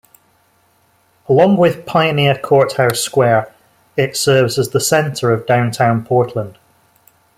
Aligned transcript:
Along 1.29 1.57
with 1.57 1.85
Pioneer 1.85 2.35
Courthouse 2.35 3.01
Square, 3.01 3.53
it 3.95 4.17
serves 4.17 4.57
as 4.57 4.69
the 4.69 4.79
center 4.81 5.31
of 5.31 5.45
downtown 5.45 6.03
Portland. 6.03 6.57